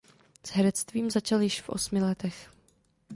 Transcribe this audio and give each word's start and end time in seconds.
S 0.43 0.51
herectvím 0.51 1.11
začal 1.11 1.41
již 1.41 1.61
v 1.61 1.69
osmi 1.69 2.01
letech. 2.01 2.49